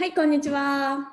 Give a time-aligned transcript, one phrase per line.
[0.00, 1.12] はい、こんにちは。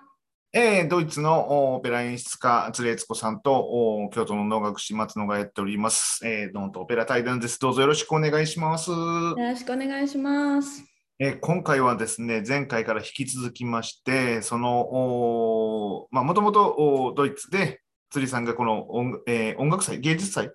[0.54, 6.20] えードイツのオペラ演出家、鶴悦子さんとお京都の能楽師松野がやっております。
[6.24, 7.60] えー、ドンとオペラ対談です。
[7.60, 8.92] どうぞよろしくお願いします。
[8.92, 10.84] よろしくお願いします。
[11.18, 17.82] えー今回はですね、前回から引き続きまして、その、おまあ、もともとおドイツで、
[18.12, 20.52] 釣りさんがこの音,、えー音楽祭、芸術祭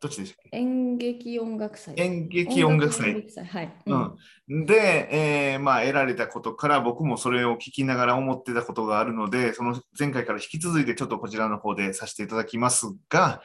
[0.00, 0.56] どっちでしたっけ？
[0.56, 1.94] 演劇音楽祭。
[1.98, 3.44] 演劇音楽祭演劇祭。
[3.44, 3.72] はい。
[3.86, 5.08] うん、で、
[5.52, 13.42] えーまあ、得られたことから僕もそれを聞きながら思ってたことがあるのでその前回から引き続いてちょっとこちらの方でさせていただきますが、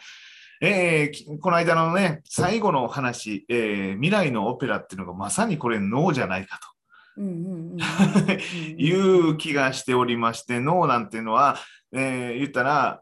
[0.62, 6.60] えーきこの間のね最後の話、えー未来のオペラっていうのがまさにこれ脳じゃないか
[7.18, 7.22] と
[8.78, 11.58] いう気がしておりまして脳なんていうのは、
[11.94, 13.02] えー言ったら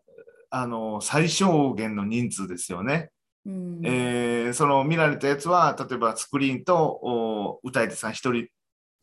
[0.55, 3.09] あの最小限の人数ですよね。
[3.45, 3.81] うん。
[3.83, 8.33] えーその見られたやつは例えばスクリーンとお歌い手さん1人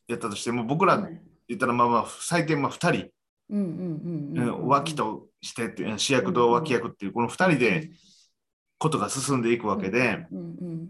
[0.07, 1.21] やったとしても僕らはい。
[1.48, 3.11] 言ったらまあまあ最低まあ2人、
[4.69, 7.91] 脇としてって主役と脇役っていうこの2人で
[8.79, 10.27] ことが進んでいくわけで、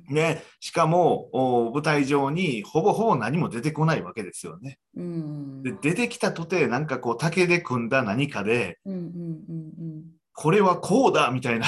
[0.09, 4.79] ね、しかもお舞台上にほぼほぼ何も出てこないわけですよね。
[4.97, 10.00] うんで出てきたとてなんかこう竹で組んだ何かでうんうんうん
[10.41, 11.67] これはこうだみたいな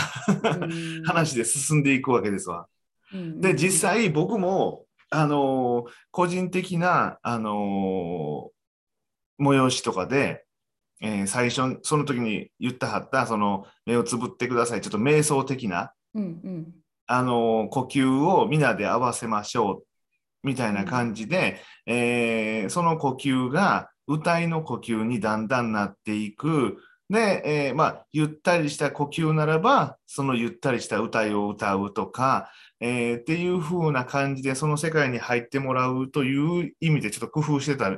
[1.05, 2.69] 話で進んでいくわけですわ。
[3.13, 10.47] うんで実際僕もあのー個人的なあのー催しとかで、
[11.03, 14.81] えー最初その時に言ったはったその目をつぶってください。
[14.81, 16.73] ちょっと瞑想的な、うんうん。
[17.07, 19.85] あのー呼吸を皆で合わせましょう。
[20.45, 26.79] みたいな感じで、えーその呼吸が歌いの呼吸にだんだんなっていく。
[27.13, 37.91] で、えーまあ、ゆったりした呼吸ならば、そのゆったりした歌いを歌うとか、えーっていう風な感じでその世界に入ってもらうという意味でちょっと工夫してた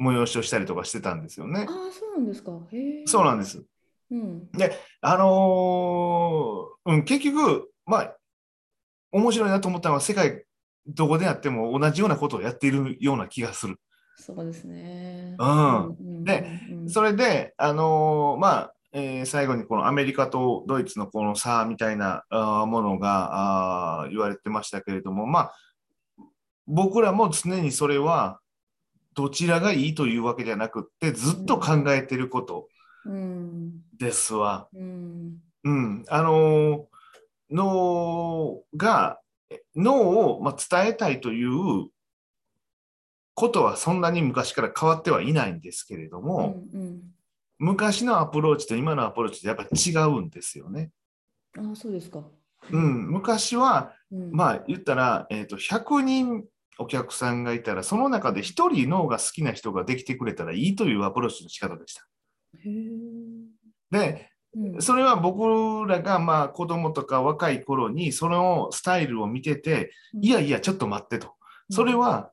[0.00, 1.70] 催しをしたりとかしてたんですよねあ。
[1.70, 2.52] あ、そうなんですか。
[2.72, 3.06] へえ。
[3.06, 3.62] そうなんです。
[4.10, 4.48] うん
[5.02, 8.16] あのーうん、結局、まあ、
[9.12, 10.44] 面白いなと思ったのは世界
[10.86, 13.78] どこでやっても同じようなことをやっているような気がする。
[14.22, 15.34] そうですね。
[15.38, 15.86] うん。
[15.88, 16.46] うんで
[16.86, 25.54] それで、あのーまあ、えー最後にこのアメリカとドイツのこの差みたいなあーものがあー言われてましたけれども、まあ、
[26.66, 28.38] 僕らも常にそれは
[29.14, 32.68] どちらがいいというわけじゃなくってずっと考えてること
[33.04, 34.68] うんですわ。
[34.72, 35.38] うん。
[35.64, 36.84] うん、あのー
[37.54, 39.18] 脳が
[39.76, 41.88] 能を、まあ、伝えたいという
[43.34, 47.02] ことはそんなに昔から変わってはいないんですけれども、うん
[47.58, 50.90] 昔のアプローチと今のアプローチってやっぱり違うんですよね。
[51.56, 52.24] うん、ああ、そうですか。
[52.72, 56.44] うん、昔は、うん、まあ言ったら、えー、と100人
[56.78, 62.04] お客さんがいたらその中で1人能が好きな人ができてくれたらいいというアプローチの仕方でした。
[63.92, 71.34] でうんそれは僕らがまあ子供とか若い頃にそのスタイルを見てて、いやいやちょっと待ってと。
[71.70, 72.32] それ、は、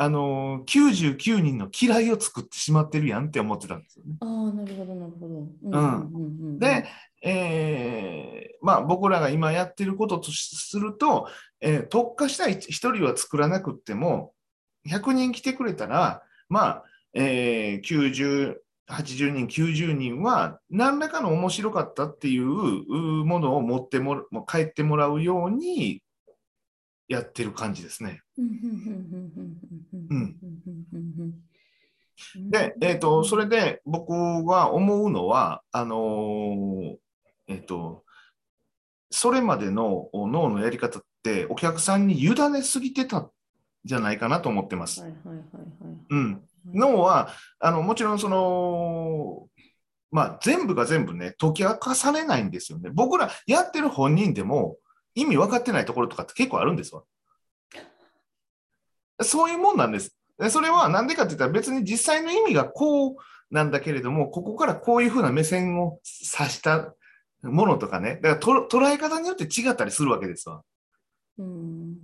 [0.00, 4.16] あのー99人の嫌いを作ってしまってるやんって思ってたんですよね。
[4.20, 5.34] うんああ、なるほど、なるほど。
[5.34, 6.86] うんうんうんで、
[7.24, 11.26] えーまあ、僕らが今やってることとすると、
[11.60, 14.34] えー特化した1人は作らなくっても
[14.88, 18.54] 100人来てくれたら、まあえー90、
[18.88, 26.04] 80人、90人は何らかの面白かったっていううものを持ってもも帰ってもらうように
[27.08, 28.22] やってる感じですね。
[32.50, 36.96] で、えーと、それで僕は思うのはあのー、
[37.48, 38.04] えっ、ー、と
[39.10, 43.30] それまでの脳のやり方ってお客さんに委ねすぎてた
[43.84, 45.04] じゃないかなと思ってます。
[46.74, 49.48] 脳はあのもちろんその
[50.10, 52.90] まあ、全部が全部ね解き明かされないんですよね。
[52.92, 54.78] 僕らやってる本人でも
[55.14, 57.06] 意味分かってないところとかって結構あるんですよ。
[59.22, 60.14] そういうもんなんです。
[60.38, 63.16] でそれは何でかって言ったら別に実際の意味がこう
[63.50, 66.94] なんだけれども、ここからこういうふうな目線を指した
[67.42, 70.62] ものとかね、だからと捉え方によって違ったりするわけですわ。
[71.38, 71.96] うん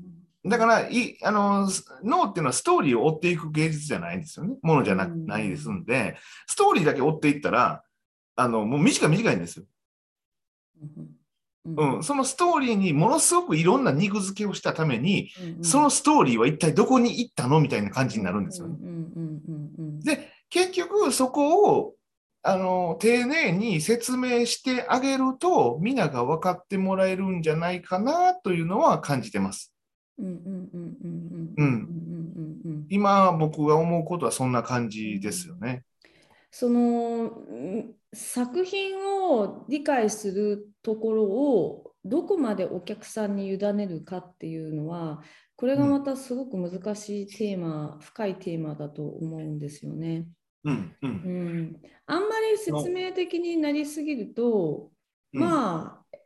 [0.47, 1.71] だからいあの、
[2.03, 4.57] 脳っていうのはストーリーを追っていく芸術じゃないんですよね。
[4.63, 7.83] ものじゃなうんないですんで、ストーリーだけ追っていったら、
[8.37, 9.65] あのもう短い短いんですよ。
[10.83, 11.14] うん
[11.67, 18.77] うん、そのストーリーにものすごくいろんな肉付けをしたために、うんうん、そのストーリーは一体どこに行ったのみたいな感じになるんですよね。
[20.05, 21.95] で結局そこを
[22.43, 29.73] あの丁寧に説明してあげると皆が分かってもらえるんじゃないかなというのは感じてます。
[32.91, 35.85] 今僕が思うことはそんな感じですよね。
[36.51, 37.33] その
[38.15, 45.23] 作品を理解するところをどこまでお客さんに委ねるかっていうのは
[45.57, 50.27] これがまたすごく難しいテーマ、深いテーマだと思うんですよね。
[50.65, 51.59] うんううん。
[51.63, 51.77] ん、
[52.07, 54.91] あんまり説明的になりすぎると、
[55.33, 55.41] うん。
[55.41, 56.19] まあ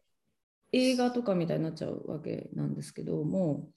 [0.73, 3.69] 映画とかみたいになっちゃうわけなんですけども、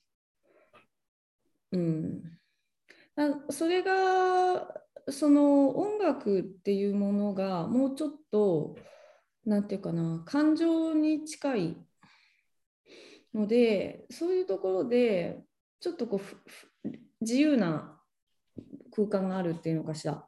[1.71, 2.21] うん、
[3.15, 3.93] だそれが
[5.11, 8.75] その音楽っていうものがもうちょっと
[9.45, 11.77] なんていうかな感情に近い
[13.33, 15.41] のでそういうところで
[15.79, 16.21] ちょっとこ
[16.85, 16.89] う
[17.21, 17.97] 自由な
[18.95, 20.25] 空間があるっていうのかしら。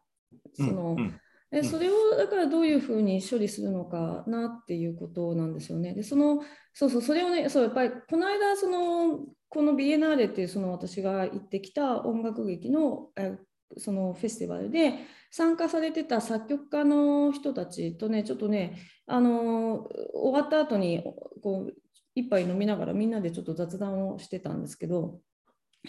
[0.55, 1.19] そのうん
[1.53, 5.93] でそれをだからどういうふうに処理するのかなっていうことなんですよね。
[5.93, 6.41] でその
[6.73, 9.19] そうそうそれをねそうやっぱりこの間その
[9.49, 13.37] このビエナーレっていうその私が行ってきた音楽劇のえ
[13.77, 14.99] そのフェスティバルで
[15.31, 21.03] 参加されてた作曲家の人たちとねちょっとねあの終わった後に
[21.41, 21.73] こう
[22.15, 25.19] 一杯飲みながらみんなでちょっと雑談をしてたんですけど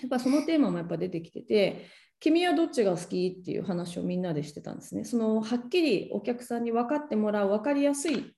[0.00, 1.86] やっぱそのテーマもやっぱ出てきてて
[2.20, 5.04] 君はどっちが好きっていう話をみんなでしてたんですね。
[5.04, 8.34] そのはっきりお客さんに分かってもらう分かりやすい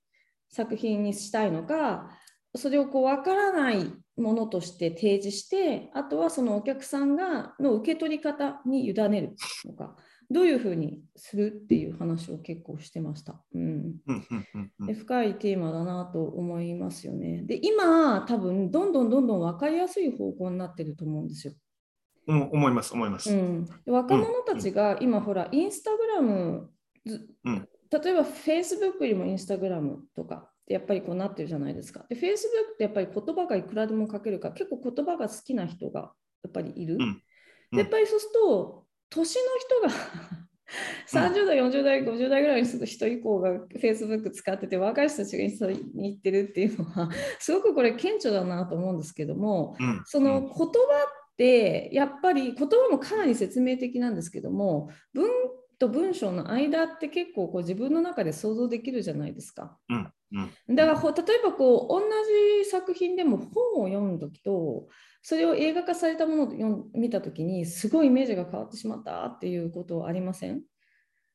[0.51, 2.11] 作品にしたいのか
[2.57, 9.97] それをこう分からないものとして提示してあとはそのお客さんがの受け取り方に委ねるのか
[10.31, 13.41] どういうふうにするっていう話を結構してました。
[13.55, 17.43] うんうんうんうんうんで深いテーマだなと思いますよね。
[17.45, 21.53] で今多分どんどんどんどん分かりやすい方向になってると思うんですよ。
[22.27, 23.33] うん思います思います。
[23.33, 26.71] うん、で若者たちが今ほらインスタグラム
[27.05, 32.05] ずうん例えばフェイスブックよりもインスタグラムとかってやっぱりこうなってるじゃないですか。
[32.09, 36.97] でフェイスブックってやっぱり言葉がいくらでも書けるから結構言葉が好きな人がやっぱりいる。
[36.97, 37.23] うんうん
[37.73, 39.43] でやっぱりそうすると年の
[39.89, 40.49] 人が
[41.09, 47.11] 30代、40代、50代ぐらいの人以降が Facebook 使ってて若い人たちがインスタに行ってるっていうのは
[47.41, 55.29] すごくこれ顕著だなと思うんですけどもうんその言葉ってやっぱり言葉もかなり説明的なんですけども文
[55.79, 59.77] と文章の間って結構こう自分の中で想像できるじゃないですか。
[59.89, 60.77] うんうん。
[60.77, 62.01] だからほ例えばこう同
[62.61, 64.89] じ作品でも本を読む時と
[65.23, 70.63] それを映画化されたものを読ん見た時にすごいイメージが変わってしまったっていうことありません？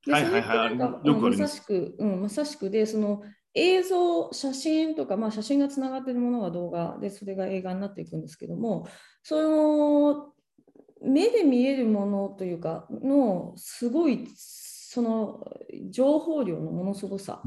[0.06, 0.76] ではいはいはい。
[0.76, 3.24] まさしく、うん、まさしくでその
[3.54, 8.88] 映像写真とか、まあ、写真がつながっているものが動画でそれが映画になっていくんですけども
[9.24, 10.28] その
[11.04, 15.46] 目で見えるものというかのすごいその
[15.90, 17.42] 情報量のものすごさ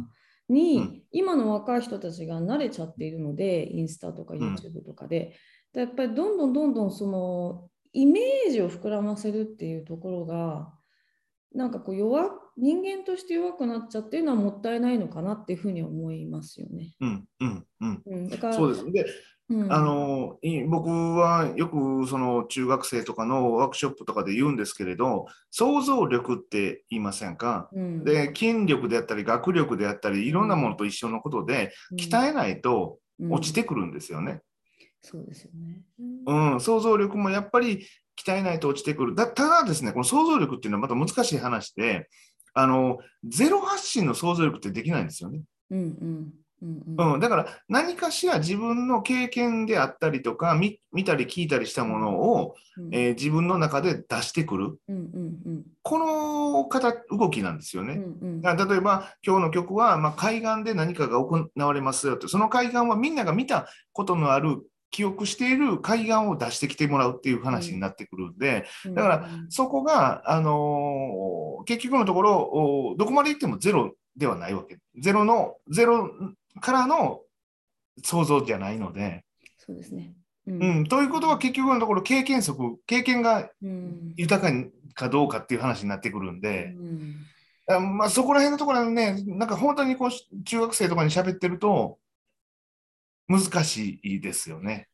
[0.49, 1.03] に、うん。
[1.11, 4.39] 今の若い人たちが慣れちゃっているのでインスタとかん。
[4.39, 5.37] YouTube とかで、
[5.73, 10.73] でやっぱりどんどんどんどんそのイメージを膨らませるっていうところが
[11.55, 16.95] なんかこう弱人間として弱くなっちゃってるのはもったいないのかなっていうふうに思いますよね。
[17.01, 18.93] うんうんうんうん、だからそうです。
[18.93, 19.07] で、
[19.51, 27.69] うんあのい僕はよくその中学生とかのワークショップとかで言うんですけれど、想像力って言いませんか？
[27.73, 32.99] うんで、筋力であったり、学力であったり、いろんなものと一緒のことで、鍛えないと
[33.31, 34.33] 落ちてくるんですよね。
[34.33, 34.41] うん
[35.07, 35.83] そうですよね。
[36.25, 37.87] うん、想像力もやっぱり
[38.19, 39.15] 鍛えないと落ちてくる。
[39.15, 42.09] だただですね、この想像力っていうのはまた難しい話で、
[42.55, 45.43] あのゼロ発信の想像力ってできないんですよね。
[45.71, 46.33] うんうん
[46.63, 47.15] うんうん。
[47.15, 52.95] うん、だから何かしら自分の経験であったりとか見見たり聞いたりしたものを、うん。
[52.95, 54.79] えー自分の中で出してくる。
[54.89, 55.65] うんうんうん。
[55.83, 57.95] この形動きなんですよね。
[57.95, 58.57] うんうん。
[58.57, 64.63] 例えば今日の曲は、まあ、海岸で何かが行われますよとその海岸はみんなが見たことのある
[64.95, 74.79] 記憶している海岸を出してきてもらうっていう話になってくるんで、だからそこが、あのー結局のところおどこまで行ってもゼロではないわけ。
[74.97, 76.11] ゼロのゼロ
[76.61, 77.23] からの
[78.03, 79.25] 想像じゃないので、
[79.59, 80.15] そうですね。
[80.47, 84.13] ううん、ということは結局のところ経験則経験がうん。
[84.17, 87.17] 豊かにかどうかっていう話になってくるんで、うん。
[87.67, 91.99] あまあ、そこら辺のところはねなんか本当にこう中学生とかに喋ってると
[93.29, 94.89] 難しいですよね。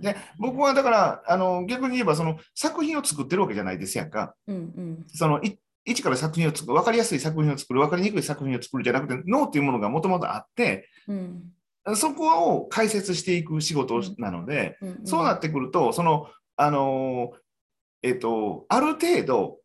[0.00, 4.34] で僕はだからあの逆に言えばその作品を作ってるわけじゃないですやんか。
[4.46, 5.04] うんうん。
[5.08, 11.52] そのい一から作品を作る、分かりやすい作品を作る、分かりにくい作品を作るじゃなくて、脳というものがもともとあって、うん。
[11.94, 17.36] そこを解説していく仕事なので、そうなってくると、その、あのー
[18.04, 19.58] えっ、と、ある程度、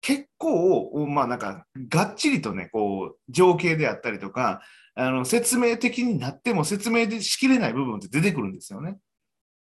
[0.00, 4.62] 結構、まあなんか、がっちりとね、こう、情景であったりとか、
[4.96, 8.98] あの説明的になっても説明でしきれない部分って出てくるんですよね。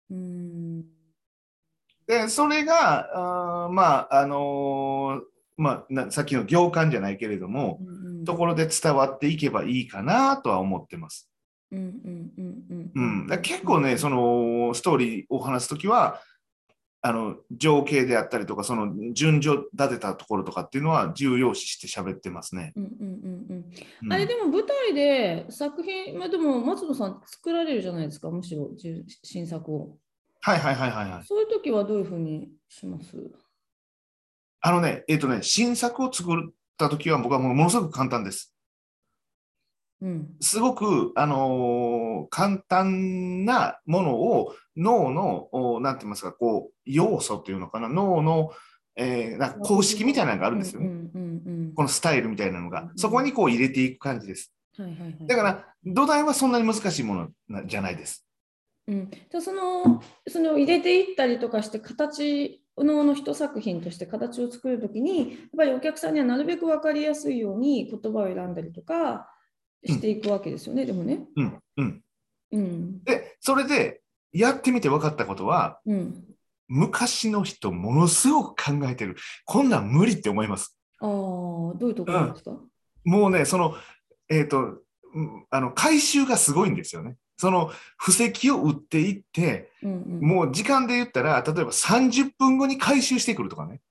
[0.09, 0.87] うんで
[2.07, 11.29] でそれがあまああのーまあ、さっきの行間じゃないけれども、うんうんところで伝わっていけばいいかなとは思ってます。
[11.73, 16.21] うんうんうんううんん、だから結構ね、そのストーリーを話すときは、
[17.01, 22.71] あの情景であったりとか、その順序立てたところとかっていうのは重要視して喋ってますね。
[22.77, 23.42] うんうんうん
[24.09, 28.69] あれでも舞台で作品、まあ、でも松野さん作られるじゃないですか、むしろ
[29.23, 29.97] 新作を。
[30.41, 31.23] はいはいはいはいはい。
[31.25, 33.17] そういう時はどういうふうにします？
[34.59, 38.53] あのね、えっ、とね、新作を作ったときは僕はもうものすごく簡単です。
[40.01, 48.51] うんすごく、あのー簡単なものを脳の、おなんて言いますか、こう、要素っていうのかな、脳の、
[48.95, 50.87] えーなんか公式みたいなのがあるんですよね。
[50.87, 51.32] うんうんうん
[51.75, 52.85] このスタイルみたいなのがう。
[52.85, 54.53] んそこにこう入れていく感じです。
[54.77, 55.27] はいはいはい。
[55.27, 58.25] だから、土台はそんなに難しいものなじゃないです。
[58.87, 69.29] うん、じゃあそのその入れていったりとかして形のの一作品として形を作るときにやっぱりお客さんにはなるべく分かりやすいように言葉を選んだりとか
[69.85, 71.25] していくわけですよね、でもね。
[71.35, 72.01] うん、うん。
[72.51, 74.01] うんで、それで、
[74.31, 76.25] やってみて分かったことは、うん、
[76.67, 79.15] 昔の人、ものすごく考えてる。
[79.45, 80.75] こんなん無理って思います。
[81.03, 82.51] ああどういうところなんですか、
[83.03, 83.75] もうね、その、
[84.29, 84.77] えっ、と、
[85.13, 87.17] うんあの、回収がすごいんですよね。
[87.37, 93.81] その、布石を打っていって、うんうん、もう時間で言ったら、例えば30分後に回収してくるとかね。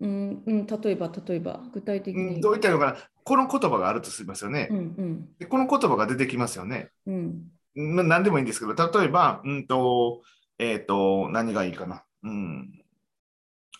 [0.00, 2.34] うんうん、例えば例えば具体的に。
[2.36, 2.96] うん、どういったのかな。
[3.24, 4.74] この言葉があるとしますよねう。
[4.74, 6.90] んでこの言葉が出てきますよね。
[7.06, 10.22] うんまあ、何でもいいんですけど、例えば、うんと、
[10.58, 12.04] えっ、と、何がいいかな。
[12.22, 12.84] うん。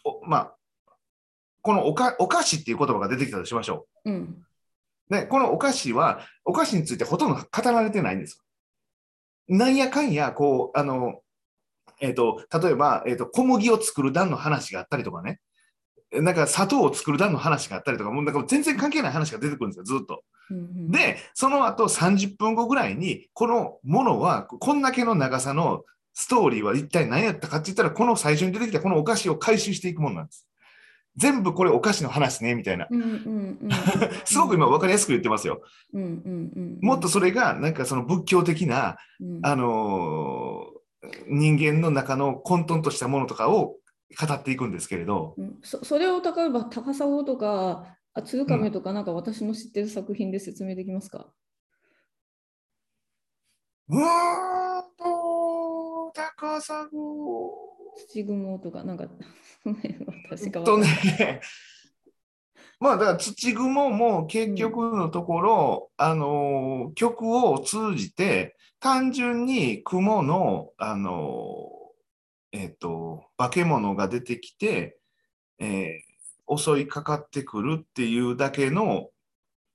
[0.02, 0.56] おまあ、
[1.64, 4.44] このおかお菓子っていう言葉が出てきたとしましょうん
[5.10, 5.14] う。
[5.14, 8.44] で、このお菓子は、お菓子についてほとんど語られてないんです。
[9.48, 11.22] なんやかんや、こう、あの、
[12.00, 15.40] えっ、と、例えば、えっ、と、小麦を作る段の話があったりとかね。
[16.12, 20.22] なんか砂糖を作る段の話があったりとか、もうなんか全然関係ない話が出てくるんですよ、ずっと。
[20.50, 30.46] うんうん、で、その後30分後ぐらいに、このものは、こんだけの長さのストーリーは一体何やったかって言ったら、この最初に出てきたこのお菓子を回収していくものなんです。
[31.16, 32.86] 全部これお菓子の話ね、みたいな。
[32.90, 33.08] うんうん
[33.62, 33.70] うん、
[34.24, 35.62] すごく今分かりやすく言ってますよ。
[35.92, 40.84] うんうんうん、もっとそれが、なんかその仏教的な、うん、あのー
[41.28, 43.76] 人間の中の混沌としたものとかを
[44.18, 45.58] 語っていくんですけれど、うん。
[45.62, 51.26] そそれを例えば高砂とかあ鶴亀とかなんか私の知ってる作品で説明できますか、
[53.88, 56.88] うーんと、高砂
[57.96, 59.06] 土雲とかなんか
[60.30, 61.18] 私が と分かんない。
[61.18, 61.40] ね、
[62.80, 74.98] まあだから土雲も結局のところ、あのー曲を通じて単純に雲の、あのーえっ、と化け物が出てきて、
[75.58, 76.14] えー
[76.46, 79.08] 襲いかかってくるっていうだけの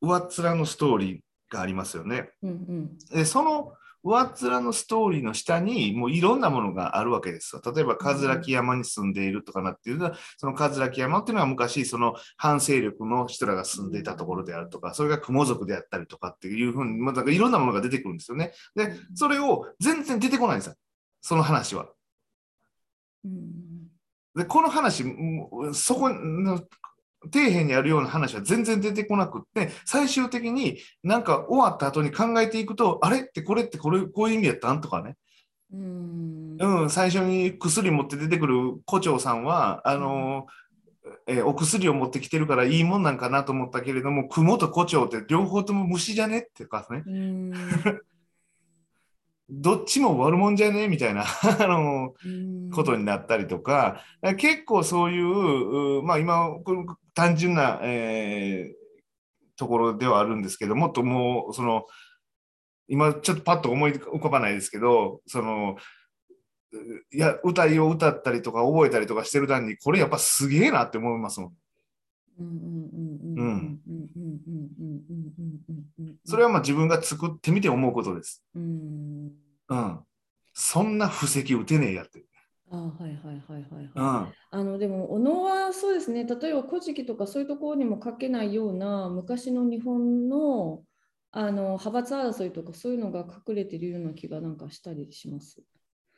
[0.02, 1.20] 上っ面のストーリー
[1.54, 2.30] がありますよね。
[2.44, 2.98] うんうん。
[3.12, 3.74] でその
[4.04, 7.62] 上っ面のストーリーの下にもういろんなものがあるわけですよ。
[7.74, 18.54] 例えば、葛城山に住んでいるとかなっていうのは、その葛城山っていうのは昔、その反勢力の人らが住んでいたところであるとか、それが雲族であったりとかっていうふうに、まあ、だからいろんなものが出てくるんですよね。
[18.76, 20.76] で、それを全然出てこないんですよ。
[21.22, 21.88] その話は。
[23.26, 23.70] うん
[24.36, 26.62] で、この話、うんそこの
[27.32, 35.16] 底辺にあるような話は全然出てこなくって、最終的になんか終わった後に考えていくと、あれってこれってこれ、こういう意味やったんとかね。
[35.74, 36.58] うん。
[36.60, 40.48] うん、最初に薬持って出てくる胡蝶さんは、あの
[41.28, 47.54] えーお薬を持ってきてるからいいもんなんかなと思ったけれども、雲と胡蝶って両方とも虫じゃねっていうかね、うん
[49.52, 50.84] どっちも悪者じゃね？
[50.84, 51.24] えみたいな
[51.60, 52.14] あの
[52.72, 54.02] ことになったりとか
[54.38, 56.50] 結構そういうまあ今
[57.16, 61.86] 単純な、えー、ところではあるんですけどもっともうその
[62.88, 65.78] 今ちょっとパッと思い浮かばないですけどその
[67.12, 71.54] いや歌いを歌ったりとか覚えたりとかしてる段にこれやっぱすげえなって思いますもん。
[76.26, 78.44] それはまあ自分が作ってみて思うことです。
[78.56, 79.32] うん
[79.70, 80.00] うん。
[80.54, 82.26] そんな布石打てねえやって。
[82.72, 84.58] あはいはいはいはいうはい。
[84.58, 84.60] ん。
[84.60, 90.84] あのでも小野はそうですね例えば「古事記」とかそういうところにも書けないような昔の日本の
[91.32, 95.62] あの派閥争いとかそういうのが隠れてるような気がなんかしたりします。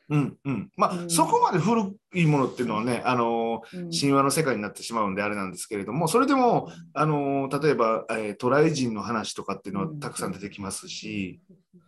[0.08, 0.38] うん。
[0.44, 0.70] うん。
[0.76, 11.81] まあ、うんそこまで古いものっていうのはね、あのうん神話の世界になってしまうんであれなんですけれども、それでも、あの例えば、えー、渡来人の話とかっていうのはたくさん出てきますし、うん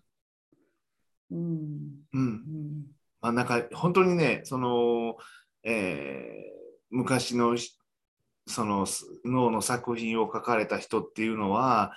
[1.31, 1.78] うん。
[2.12, 2.87] うん。
[3.21, 5.16] あなんか本当にねその、
[5.62, 6.54] えー
[6.95, 7.76] 昔のし
[8.47, 11.93] そのす脳の作品を書かれた人っていうのは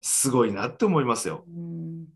[0.00, 1.44] すごいなって思いますよ。
[1.46, 2.06] うん。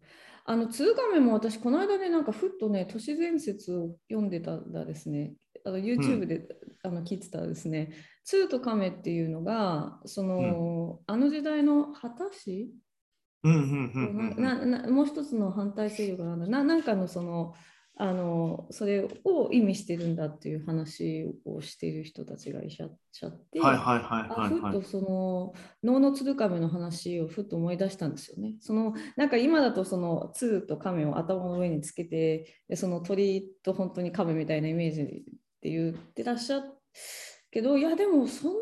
[0.44, 6.48] あの通画面も私この間ねなんかふっとね都市伝説を読んでたらですねあの YouTube で、
[6.82, 7.92] あの聞いてたらですね
[8.24, 12.30] 「通と亀」っていうのがその、あの時代の果た
[13.42, 17.54] もう一つの反対勢力なんだななんかのその
[17.96, 24.88] あのそれを意味してるんだっていう話をしている人たちがいらっしゃって、はいはいはいあはいはいふっと。
[24.88, 25.52] その
[25.84, 28.54] 能の鶴亀の話をふっと思い出したんですよね。
[28.60, 35.06] そのなんか今だとその鶴と亀を頭の上につけてでその鳥と本当に亀みたいなイメージっ
[35.60, 36.64] て言ってらっしゃる
[37.52, 38.56] けどいやでもそんな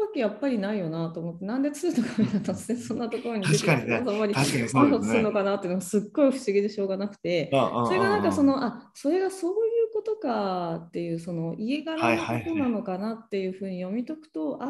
[0.00, 4.34] わけやっぱりないよなと思ってなんで鶴と亀が突然そんなところに出て確かにね確かに
[4.68, 5.32] そうでするの。
[5.32, 7.50] かなっていうのがすっごい不思議でしょうがなくて。
[7.52, 9.58] そそれがなんかそのあそれがそういう
[9.92, 14.66] ことかっていうその家柄のことなのかなっていうふうに読み解くと、あ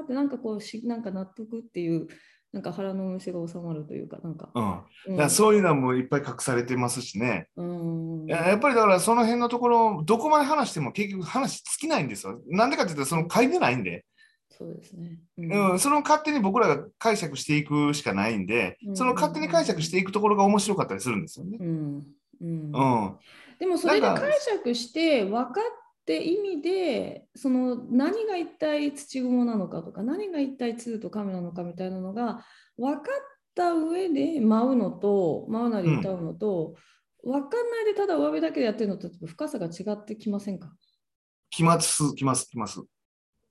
[0.00, 2.08] ーってなんかこうしなんか納得っていう
[2.56, 7.48] なんか腹の虫が収まるというかなんか、うん、うんそういうのもいっぱい隠されてますしね。
[7.54, 12.40] うんいややっぱりだからその辺のところ、どこまで話しても結局話尽きないんですよ。
[12.48, 14.06] なんでかっていうと、その書いてないんで、
[14.48, 15.18] そうですね。
[15.36, 21.58] うん、その勝手に僕らが解釈していくしかないんで、うんその勝手に解釈していくところが面白かったりするんですよね。
[21.60, 22.02] うん
[22.40, 23.16] うんうん。
[23.58, 32.44] でもそれで解釈して分かって意味でその何が一体土雲なのかとか何が一体鶴と亀なのかみたいなのが
[32.78, 33.04] 分かっ
[33.54, 36.76] た上で舞うのと舞うなり歌うのと、
[37.24, 40.72] 分かんないでただ上辺だけでやってるのと深さが違ってきませんか？
[41.50, 42.80] 来ます、来ます、来ます。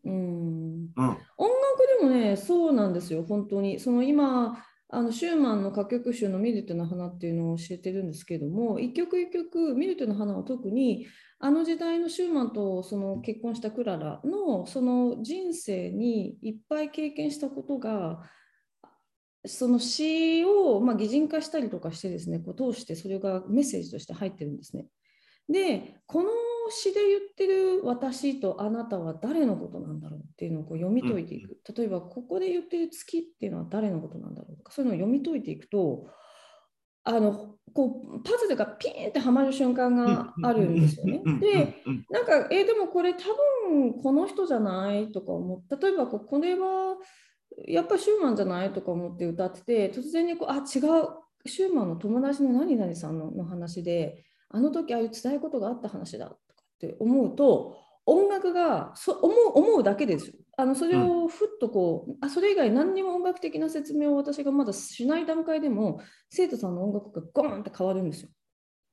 [0.05, 0.89] うんうん。
[0.95, 11.07] 音楽でもねそうなんですよ本当にその今あのシューマンの歌曲集の「ミルテの花」っていうのを教えてるんですけども一曲一曲ミルテの花は特に
[11.39, 18.21] あの時代のシューマンとその結婚したクララのその人生にいっぱい経験したことが
[19.45, 24.88] その詩を、まあ、擬人化したりとかしてですねこう通してそれがメッセージとして入ってるんですね。
[25.48, 26.30] でこの
[26.69, 36.08] 詩で言ってる私とあなたは誰のことなんだろうっていうのをこう読み解いていく、例えばここで言ってる月っていうのは誰のことなんだろうとかそういうのを読み解いていくと
[37.06, 41.22] あのこうパズルがピーンってはまる瞬間があるんですよね。
[41.39, 43.20] で、うんなんか、えーでもこれ多
[43.70, 46.96] 分この人じゃないとか思って、例えばこうこれは
[47.68, 50.63] やっぱシューマンじゃないとか思って歌ってて、突然にこう、あ、違う、
[51.46, 60.34] シューマンの友達の何々さんのの話で、あの時ああいう辛いことがあった話だとかって思うと、音楽がそ思う思うだけですよ。
[60.58, 68.30] あのそれをふっとこう、あそれ以外何にも音楽的な説明を私がまだしない段階でも生徒さんの音楽がゴーンって変わるんですよ。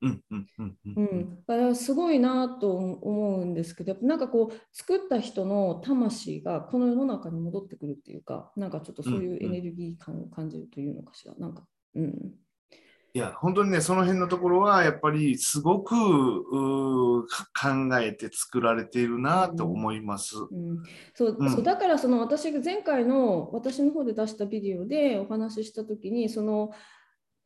[0.01, 11.33] うんうんうんうんううんん、だからすごいなと思うんですけど、なんかこう作った人の魂がこの世の中に戻ってくるっていうか、なんかちょっとそういうエネルギー感を感じるというのかしら。
[11.35, 12.33] なんか、うん。
[13.15, 15.93] いや、本当にね、その辺のところは、やっぱりすごく
[17.23, 17.27] 考
[18.01, 20.35] えて作られているなと思います。
[20.35, 26.71] うん、そううんそうだからその私が前回の私の方で出したビデオでお話しした時にその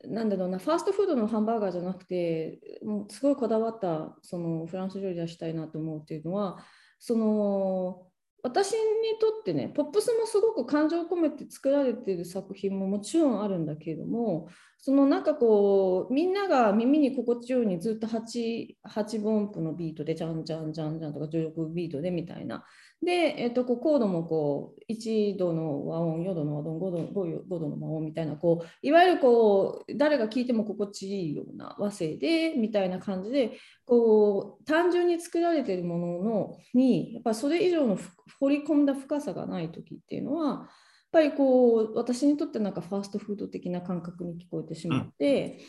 [0.05, 6.59] なんだろうなファーストフードのハンバーガーじゃなくてもうすごいこだわったそのフランス料理出したいなと思うっていうのは
[6.99, 8.06] その
[8.47, 8.77] 私に
[9.19, 22.63] とってねポップスもすごく感情を込めて作られてる作品ももちろんあるんだけれどもそのなんかこうみんなが耳に心地よいにずっと 8, 8分音符のビートでじゃんじゃんじゃんじゃんとか16ビートでみたいな
[23.03, 37.99] で、えっと、こうコードもこう1度の和音、4度の和音、5度 ,5 度の和音みたいなこういわゆるこう誰が聴いても心地いいような和声でみたいな感じでこう単純に作られているもののにやっぱそれ以上の
[38.39, 40.67] 掘り込んだ深さがない時っていうのはやっ
[41.11, 45.59] ぱりこう私にとってなんかファーストフード的な感覚に聞こえてしまって、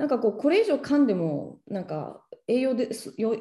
[0.00, 2.88] なんかこうこれ以上噛んでもなんか栄養で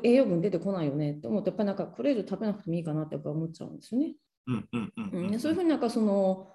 [0.03, 4.15] 栄養分出てこないよねって思ってやっぱりなんかこれ以上食べなくてもいいかなってやっぱ思っちゃうんですよね。
[5.39, 6.51] そういうふうになんかその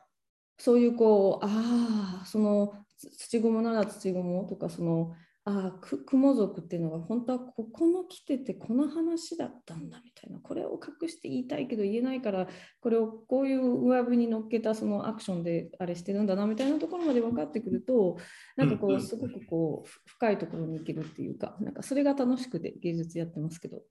[0.58, 5.14] そういうこうああそのつ土雲なら土雲とかその
[5.46, 12.48] ああく雲族っていうのが本当はここの来ててこの話だったんだみたいなこれを隠して言いたいけど言えないから
[12.80, 18.16] これをこういう上辺に乗っけたそのアクションであれしてるんだなみたいなところまで分かってくると
[18.56, 23.82] なんかこうすごくこうふ深いところに行けるっていうかなんかそれが楽しくて芸術やってますけど。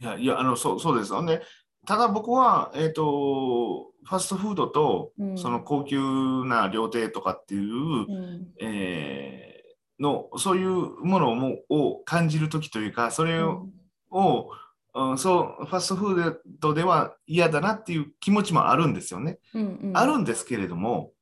[0.00, 1.12] いや、いや、あの、そう、そうです。
[1.12, 1.42] ほんで、
[1.84, 5.98] ただ僕は、えっ、と、ファストフードと、うんその高級
[6.44, 9.57] な料亭とかっていう、うんえー
[10.00, 10.68] のそういう
[11.04, 13.66] ものもを感じる時というかそれを、
[14.94, 19.38] うん、そうファストフードでは嫌だなっていう気持ちもあるんですよね。
[19.54, 21.12] うんうんあるんですけれども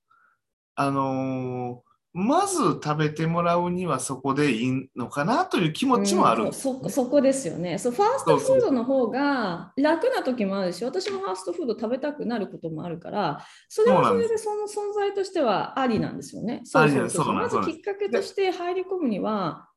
[0.75, 1.86] あのー
[2.19, 7.93] まず食べてもらうにはそこでいいのかなという気持ちもあるんうんそそそこですよねそう。
[7.93, 16.63] ファーストフードの方が楽な時もあるし、私もファーストフード食べたくなることもあるから、それはそれでその存在としてはありなんですよね。
[16.65, 19.69] そうそうそまずきっかけとして入り込むには、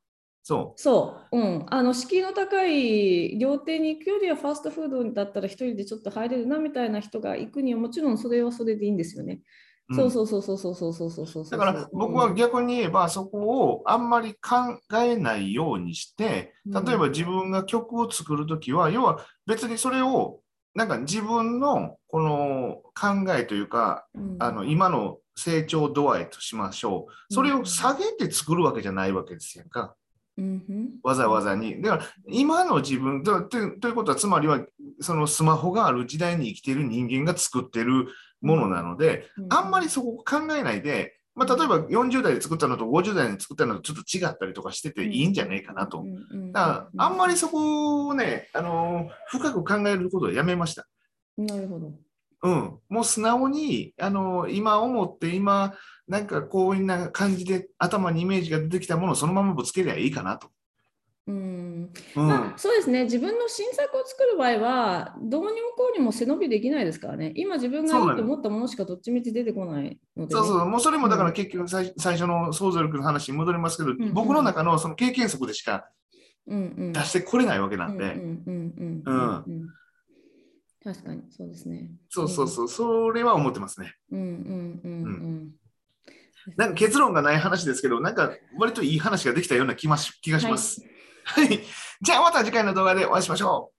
[0.41, 9.41] そそう、うん、あの敷居の高い料亭に行くよりはファーストフードだったら一人でちょっと入れるなみたいな人が行くにはもちろんそれはそれでいいんですよね。
[9.89, 11.45] う、そうそうそうそうそうそうそうそうそう。
[11.52, 16.86] だから僕は逆に言えばそこをあんまり考えないようにしてうん。
[16.86, 20.39] 例えば自分が曲を作るときは要は別にそれを
[20.75, 27.34] なんか自分のこの考えというかうん、あの今の成長度合いとしましょう。
[27.34, 29.95] それを下げて作るわけじゃないわけですよか。
[30.38, 30.89] うんうん。
[31.04, 31.82] わざわざに。
[31.82, 34.65] だから今の自分ととということはつまりは
[35.02, 38.08] そのスマホがある時代に生きている人間が作ってる
[38.41, 46.04] ものなのであんまりそこを考えないで、まあ、例えば40代で作ったのと50代で作ったのとちょっと違ったりとかしてていいんじゃないかなと。
[46.52, 50.88] だからあんまりそこをね、あの深く考えることはやめました。
[51.38, 51.93] なるほど。
[52.41, 55.73] うん、もう素直に、あの今思って今
[56.08, 60.49] なんかこういうな感じで頭にイメージが出てきたものをそのままぶつけりゃいいかなと。
[61.30, 62.54] うん。
[62.58, 63.04] そうですね。
[63.04, 67.34] 自分の新作を作る場合はどうにもこうにも背伸びできないですからね。
[67.36, 75.89] 今自分がいいと思ったものしかどっちみち出てこないので、ね、そうそう、もうそれもだから結局最最初の想像力の話に戻りますけど、ん僕の中のその経験則でしか
[76.48, 76.94] うんうん。
[76.94, 79.70] 出してこれないわけなんで、うんうんうんうんうんうん
[80.82, 81.92] 確かにそうですね。
[82.10, 83.96] そうそうそう、それは思ってますね。
[84.12, 85.52] うんうんうんうん。
[86.56, 90.82] なんか結論がない話ですけど、なんか割といい話ができたような気まし気がします。
[91.36, 91.60] はい。
[92.02, 93.79] じゃあまた次回の動画でお会いしましょう。